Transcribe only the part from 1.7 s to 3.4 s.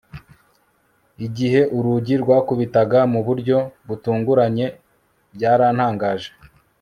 urugi rwakubitaga mu